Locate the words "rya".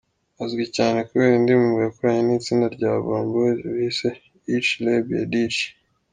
2.75-2.89